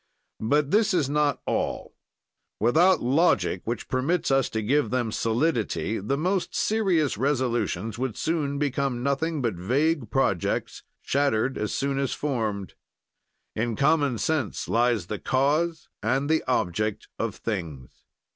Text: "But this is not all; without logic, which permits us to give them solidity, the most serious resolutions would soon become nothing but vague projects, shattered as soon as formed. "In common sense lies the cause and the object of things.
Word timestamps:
"But 0.39 0.71
this 0.71 0.95
is 0.95 1.11
not 1.11 1.43
all; 1.45 1.95
without 2.59 3.03
logic, 3.03 3.61
which 3.65 3.87
permits 3.87 4.31
us 4.31 4.49
to 4.49 4.63
give 4.63 4.89
them 4.89 5.11
solidity, 5.11 5.99
the 5.99 6.17
most 6.17 6.55
serious 6.55 7.19
resolutions 7.19 7.99
would 7.99 8.17
soon 8.17 8.57
become 8.57 9.03
nothing 9.03 9.43
but 9.43 9.53
vague 9.53 10.09
projects, 10.09 10.81
shattered 11.03 11.55
as 11.55 11.71
soon 11.71 11.99
as 11.99 12.13
formed. 12.13 12.73
"In 13.55 13.75
common 13.75 14.17
sense 14.17 14.67
lies 14.67 15.05
the 15.05 15.19
cause 15.19 15.87
and 16.01 16.27
the 16.31 16.43
object 16.47 17.07
of 17.19 17.35
things. 17.35 18.05